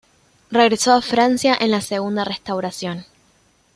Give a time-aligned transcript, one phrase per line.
[0.49, 3.05] Regresó a Francia en la segunda restauración.